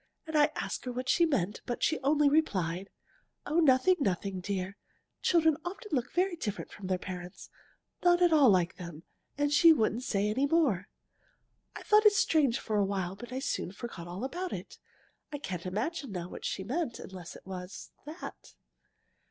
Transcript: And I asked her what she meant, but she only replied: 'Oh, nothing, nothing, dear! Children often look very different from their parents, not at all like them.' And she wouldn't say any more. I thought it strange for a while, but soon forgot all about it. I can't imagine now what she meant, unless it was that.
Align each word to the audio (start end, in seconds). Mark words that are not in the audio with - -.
And 0.25 0.35
I 0.35 0.49
asked 0.55 0.85
her 0.85 0.91
what 0.91 1.09
she 1.09 1.27
meant, 1.27 1.61
but 1.67 1.83
she 1.83 1.99
only 1.99 2.27
replied: 2.27 2.89
'Oh, 3.45 3.59
nothing, 3.59 3.97
nothing, 3.99 4.39
dear! 4.39 4.75
Children 5.21 5.57
often 5.63 5.89
look 5.91 6.11
very 6.11 6.35
different 6.35 6.71
from 6.71 6.87
their 6.87 6.97
parents, 6.97 7.51
not 8.03 8.19
at 8.23 8.33
all 8.33 8.49
like 8.49 8.77
them.' 8.77 9.03
And 9.37 9.51
she 9.53 9.71
wouldn't 9.71 10.01
say 10.01 10.27
any 10.27 10.47
more. 10.47 10.87
I 11.75 11.83
thought 11.83 12.07
it 12.07 12.13
strange 12.13 12.57
for 12.59 12.77
a 12.77 12.83
while, 12.83 13.15
but 13.15 13.29
soon 13.43 13.71
forgot 13.73 14.07
all 14.07 14.23
about 14.23 14.51
it. 14.51 14.79
I 15.31 15.37
can't 15.37 15.67
imagine 15.67 16.13
now 16.13 16.27
what 16.29 16.45
she 16.45 16.63
meant, 16.63 16.97
unless 16.97 17.35
it 17.35 17.45
was 17.45 17.91
that. 18.07 18.55